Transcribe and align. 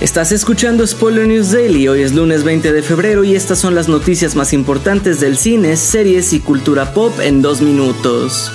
Estás 0.00 0.30
escuchando 0.30 0.86
Spoiler 0.86 1.26
News 1.26 1.52
Daily, 1.52 1.88
hoy 1.88 2.02
es 2.02 2.14
lunes 2.14 2.44
20 2.44 2.70
de 2.70 2.82
febrero 2.82 3.24
y 3.24 3.34
estas 3.34 3.58
son 3.58 3.74
las 3.74 3.88
noticias 3.88 4.36
más 4.36 4.52
importantes 4.52 5.20
del 5.20 5.38
cine, 5.38 5.74
series 5.78 6.34
y 6.34 6.40
cultura 6.40 6.92
pop 6.92 7.18
en 7.20 7.40
dos 7.40 7.62
minutos. 7.62 8.52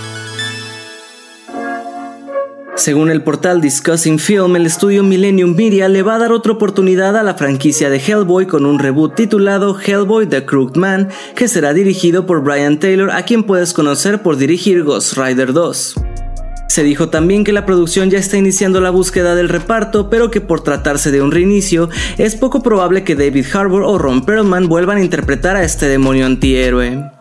Según 2.75 3.09
el 3.09 3.23
portal 3.23 3.59
Discussing 3.59 4.19
Film, 4.19 4.55
el 4.55 4.67
estudio 4.67 5.01
Millennium 5.01 5.55
Media 5.55 5.89
le 5.89 6.03
va 6.03 6.15
a 6.15 6.19
dar 6.19 6.31
otra 6.31 6.51
oportunidad 6.51 7.17
a 7.17 7.23
la 7.23 7.33
franquicia 7.33 7.89
de 7.89 7.97
Hellboy 7.97 8.45
con 8.45 8.67
un 8.67 8.77
reboot 8.77 9.15
titulado 9.15 9.75
Hellboy 9.79 10.27
The 10.27 10.45
Crooked 10.45 10.79
Man, 10.79 11.09
que 11.35 11.47
será 11.47 11.73
dirigido 11.73 12.27
por 12.27 12.43
Brian 12.43 12.79
Taylor, 12.79 13.09
a 13.09 13.25
quien 13.25 13.43
puedes 13.43 13.73
conocer 13.73 14.21
por 14.21 14.37
dirigir 14.37 14.83
Ghost 14.83 15.17
Rider 15.17 15.53
2. 15.53 15.95
Se 16.71 16.83
dijo 16.83 17.09
también 17.09 17.43
que 17.43 17.51
la 17.51 17.65
producción 17.65 18.09
ya 18.09 18.17
está 18.17 18.37
iniciando 18.37 18.79
la 18.79 18.91
búsqueda 18.91 19.35
del 19.35 19.49
reparto, 19.49 20.09
pero 20.09 20.31
que 20.31 20.39
por 20.39 20.63
tratarse 20.63 21.11
de 21.11 21.21
un 21.21 21.33
reinicio, 21.33 21.89
es 22.17 22.37
poco 22.37 22.63
probable 22.63 23.03
que 23.03 23.13
David 23.13 23.45
Harbour 23.53 23.83
o 23.83 23.97
Ron 23.97 24.23
Perlman 24.23 24.69
vuelvan 24.69 24.95
a 24.95 25.01
interpretar 25.01 25.57
a 25.57 25.65
este 25.65 25.89
demonio 25.89 26.25
antihéroe. 26.25 27.11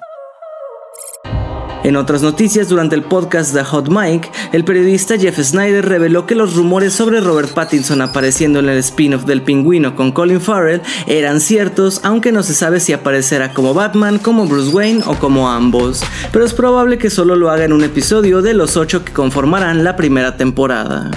En 1.83 1.97
otras 1.97 2.21
noticias, 2.21 2.69
durante 2.69 2.95
el 2.95 3.03
podcast 3.03 3.55
The 3.55 3.65
Hot 3.65 3.89
Mic, 3.89 4.31
el 4.53 4.65
periodista 4.65 5.17
Jeff 5.17 5.39
Snyder 5.39 5.89
reveló 5.89 6.27
que 6.27 6.35
los 6.35 6.55
rumores 6.55 6.93
sobre 6.93 7.23
Robert 7.23 7.55
Pattinson 7.55 8.03
apareciendo 8.03 8.59
en 8.59 8.69
el 8.69 8.77
spin-off 8.79 9.25
del 9.25 9.41
pingüino 9.41 9.97
con 9.97 10.13
Colin 10.13 10.43
Farrell 10.43 10.83
eran 11.07 11.41
ciertos, 11.41 12.01
aunque 12.05 12.33
no 12.33 12.43
se 12.43 12.53
sabe 12.53 12.81
si 12.81 12.93
aparecerá 12.93 13.55
como 13.55 13.73
Batman, 13.73 14.19
como 14.19 14.47
Bruce 14.47 14.71
Wayne 14.77 15.03
o 15.07 15.15
como 15.15 15.49
ambos, 15.49 16.03
pero 16.33 16.45
es 16.45 16.53
probable 16.53 16.99
que 16.99 17.09
solo 17.09 17.35
lo 17.35 17.51
haga 17.51 17.65
en 17.65 17.73
un 17.73 17.83
episodio 17.83 18.43
de 18.43 18.53
los 18.53 18.77
ocho 18.77 19.03
que 19.03 19.15
conformarán 19.15 19.83
la 19.83 19.97
primera 19.97 20.37
temporada. 20.37 21.11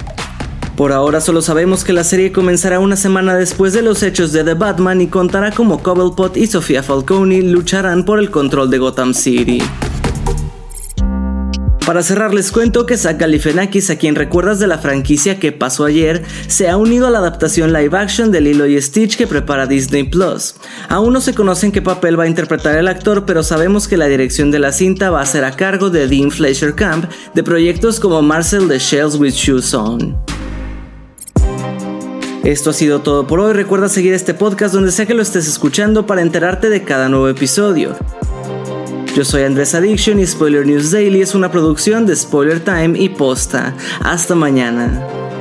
Por 0.77 0.93
ahora 0.93 1.19
solo 1.19 1.41
sabemos 1.41 1.83
que 1.83 1.91
la 1.91 2.05
serie 2.05 2.31
comenzará 2.31 2.79
una 2.79 2.95
semana 2.95 3.35
después 3.35 3.73
de 3.73 3.81
los 3.81 4.01
hechos 4.01 4.31
de 4.31 4.45
The 4.45 4.53
Batman 4.53 5.01
y 5.01 5.07
contará 5.07 5.51
como 5.51 5.83
Cobblepot 5.83 6.37
y 6.37 6.47
Sofía 6.47 6.81
Falcone 6.81 7.41
lucharán 7.41 8.05
por 8.05 8.17
el 8.17 8.31
control 8.31 8.69
de 8.69 8.77
Gotham 8.77 9.13
City. 9.13 9.61
Para 11.85 12.01
cerrar 12.01 12.33
les 12.33 12.53
cuento 12.53 12.85
que 12.85 12.95
Zach 12.95 13.17
Galifianakis, 13.19 13.89
a 13.89 13.97
quien 13.97 14.15
recuerdas 14.15 14.57
de 14.57 14.67
la 14.67 14.77
franquicia 14.77 15.37
que 15.37 15.51
pasó 15.51 15.83
ayer, 15.83 16.23
se 16.47 16.69
ha 16.69 16.77
unido 16.77 17.07
a 17.07 17.09
la 17.09 17.19
adaptación 17.19 17.73
live 17.73 17.97
action 17.97 18.31
de 18.31 18.39
Lilo 18.39 18.65
y 18.65 18.81
Stitch 18.81 19.17
que 19.17 19.27
prepara 19.27 19.67
Disney 19.67 20.03
Plus. 20.03 20.55
Aún 20.87 21.11
no 21.11 21.19
se 21.19 21.33
conoce 21.33 21.65
en 21.65 21.71
qué 21.73 21.81
papel 21.81 22.17
va 22.17 22.23
a 22.23 22.27
interpretar 22.27 22.77
el 22.77 22.87
actor, 22.87 23.25
pero 23.25 23.43
sabemos 23.43 23.89
que 23.89 23.97
la 23.97 24.07
dirección 24.07 24.49
de 24.49 24.59
la 24.59 24.71
cinta 24.71 25.09
va 25.09 25.19
a 25.19 25.25
ser 25.25 25.43
a 25.43 25.57
cargo 25.57 25.89
de 25.89 26.07
Dean 26.07 26.31
Fleischer 26.31 26.73
Camp, 26.73 27.11
de 27.33 27.43
proyectos 27.43 27.99
como 27.99 28.21
Marcel 28.21 28.69
the 28.69 28.79
Shells 28.79 29.17
with 29.17 29.33
Shoes 29.33 29.73
On. 29.73 30.17
Esto 32.45 32.69
ha 32.69 32.73
sido 32.73 33.01
todo 33.01 33.27
por 33.27 33.41
hoy. 33.41 33.51
Recuerda 33.51 33.89
seguir 33.89 34.13
este 34.13 34.33
podcast 34.33 34.73
donde 34.73 34.91
sea 34.93 35.05
que 35.05 35.13
lo 35.13 35.21
estés 35.21 35.49
escuchando 35.49 36.05
para 36.05 36.21
enterarte 36.21 36.69
de 36.69 36.83
cada 36.83 37.09
nuevo 37.09 37.27
episodio. 37.27 37.95
Yo 39.15 39.23
soy 39.23 39.43
Andrés 39.43 39.75
Addiction 39.75 40.19
y 40.19 40.25
Spoiler 40.25 40.65
News 40.65 40.89
Daily 40.89 41.21
es 41.21 41.35
una 41.35 41.51
producción 41.51 42.07
de 42.07 42.15
Spoiler 42.15 42.59
Time 42.59 42.97
y 42.97 43.09
Posta. 43.09 43.75
Hasta 44.01 44.33
mañana. 44.33 45.32